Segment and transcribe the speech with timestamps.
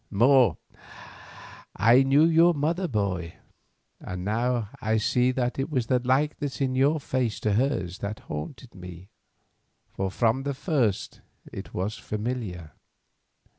[0.09, 0.57] More,
[1.75, 3.35] I knew your mother, boy,
[3.99, 8.21] and now I see that it was the likeness in your face to hers that
[8.21, 9.09] haunted me,
[9.91, 11.21] for from the first
[11.53, 12.71] it was familiar.